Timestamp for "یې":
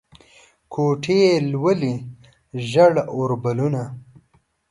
1.25-1.33